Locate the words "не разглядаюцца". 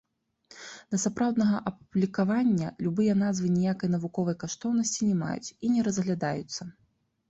5.79-6.63